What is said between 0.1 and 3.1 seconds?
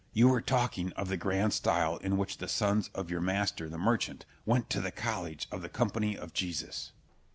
You were talking of the grand style in which the sons